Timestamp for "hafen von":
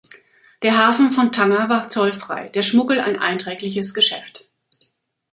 0.79-1.31